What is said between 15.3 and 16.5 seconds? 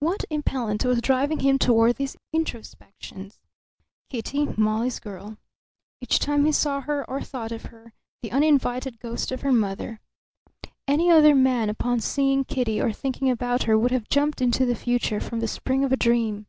the spring of a dream.